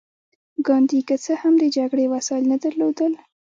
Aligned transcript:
ګاندي 0.67 0.99
که 1.07 1.15
څه 1.23 1.33
هم 1.41 1.53
د 1.61 1.65
جګړې 1.77 2.05
وسايل 2.13 2.45
نه 2.51 2.57
درلودل. 2.63 3.13